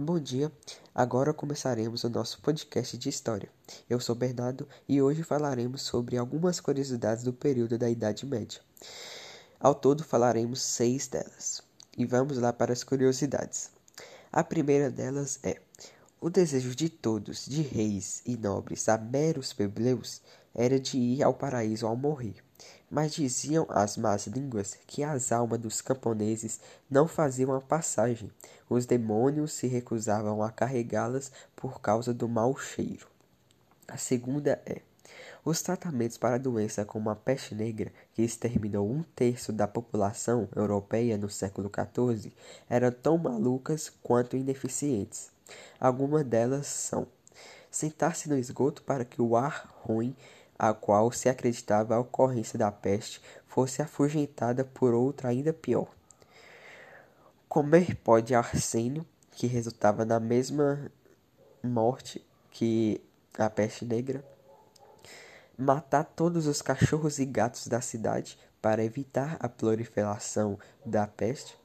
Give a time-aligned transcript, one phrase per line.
[0.00, 0.52] Bom dia,
[0.94, 3.50] agora começaremos o nosso podcast de história.
[3.90, 8.60] Eu sou Bernardo e hoje falaremos sobre algumas curiosidades do período da Idade Média.
[9.58, 11.64] Ao todo falaremos seis delas.
[11.96, 13.72] E vamos lá para as curiosidades.
[14.30, 15.60] A primeira delas é:
[16.20, 20.22] o desejo de todos, de reis e nobres a meros plebeus,
[20.54, 22.36] era de ir ao paraíso ao morrer.
[22.90, 26.60] Mas diziam as más línguas que as almas dos camponeses
[26.90, 28.30] não faziam a passagem.
[28.68, 33.06] Os demônios se recusavam a carregá-las por causa do mau cheiro.
[33.86, 34.80] A segunda é:
[35.44, 40.48] os tratamentos para a doença como a peste negra, que exterminou um terço da população
[40.54, 42.32] europeia no século XIV,
[42.68, 45.30] eram tão malucas quanto ineficientes.
[45.80, 47.06] Algumas delas são
[47.70, 50.14] sentar-se no esgoto para que o ar ruim,
[50.58, 55.88] a qual se acreditava a ocorrência da peste, fosse afugentada por outra ainda pior.
[57.48, 60.90] Comer pó de arsênio, que resultava na mesma
[61.62, 63.00] morte que
[63.38, 64.24] a peste negra.
[65.56, 71.56] Matar todos os cachorros e gatos da cidade para evitar a proliferação da peste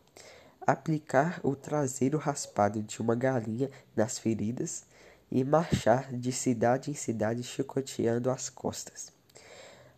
[0.66, 4.86] aplicar o traseiro raspado de uma galinha nas feridas
[5.34, 9.12] e marchar de cidade em cidade chicoteando as costas.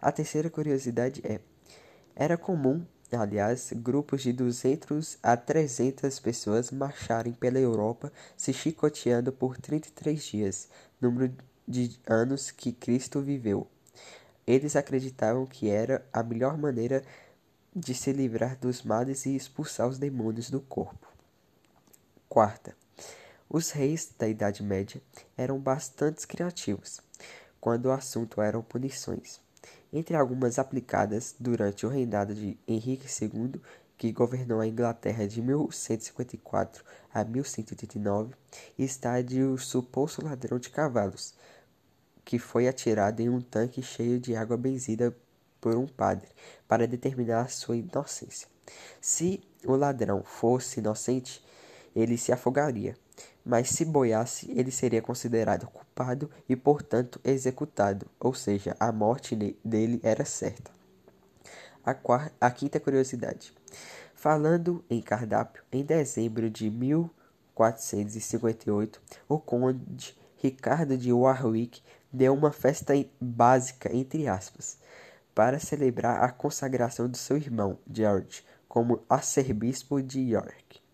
[0.02, 1.42] A terceira curiosidade é:
[2.16, 9.58] era comum, aliás, grupos de 200 a 300 pessoas marcharem pela Europa se chicoteando por
[9.58, 10.70] 33 dias,
[11.02, 11.36] número
[11.68, 13.68] de anos que Cristo viveu.
[14.48, 17.04] Eles acreditavam que era a melhor maneira
[17.76, 21.06] de se livrar dos males e expulsar os demônios do corpo.
[22.30, 22.74] Quarta,
[23.50, 25.02] os reis da Idade Média
[25.38, 27.00] eram bastante criativos
[27.60, 29.40] quando o assunto eram punições.
[29.92, 33.60] Entre algumas aplicadas durante o reinado de Henrique II,
[33.98, 38.36] que governou a Inglaterra de 1154 a 1189,
[38.78, 41.34] está a de o suposto ladrão de cavalos,
[42.24, 45.16] que foi atirado em um tanque cheio de água benzida
[45.62, 46.28] por um padre
[46.68, 48.48] para determinar sua inocência.
[49.02, 51.44] Se o ladrão fosse inocente,
[51.96, 52.96] ele se afogaria,
[53.46, 60.00] mas se boiasse, ele seria considerado culpado e, portanto, executado, ou seja, a morte dele
[60.04, 60.72] era certa.
[61.86, 63.54] A, quarta, a quinta curiosidade.
[64.14, 71.82] Falando em cardápio, em dezembro de 1458, o conde Ricardo de Warwick
[72.12, 74.80] deu uma festa básica, entre aspas,
[75.34, 80.85] para celebrar a consagração de seu irmão, George, como arcebispo de York.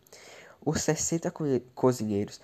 [0.64, 1.34] Os 60
[1.74, 2.40] cozinheiros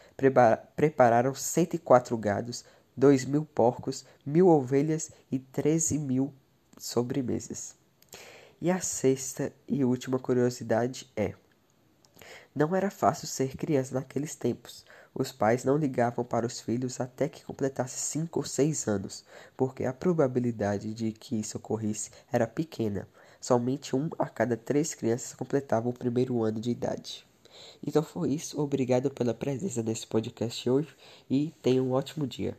[0.75, 6.33] prepararam 104 gados, 2 mil porcos, mil ovelhas e 13 mil
[6.77, 7.75] sobremesas.
[8.59, 11.35] E a sexta e última curiosidade é:
[12.55, 14.83] não era fácil ser criança naqueles tempos.
[15.13, 19.23] Os pais não ligavam para os filhos até que completasse cinco ou seis anos,
[19.55, 23.07] porque a probabilidade de que isso ocorresse era pequena.
[23.39, 27.27] Somente um a cada três crianças completava o primeiro ano de idade.
[27.85, 28.59] Então foi isso.
[28.61, 30.89] Obrigado pela presença nesse podcast hoje
[31.29, 32.57] e tenha um ótimo dia.